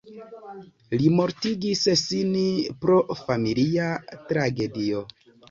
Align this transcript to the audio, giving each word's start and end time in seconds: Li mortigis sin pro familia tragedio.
Li 1.01 1.11
mortigis 1.17 1.83
sin 2.05 2.33
pro 2.87 2.97
familia 3.21 3.93
tragedio. 4.33 5.07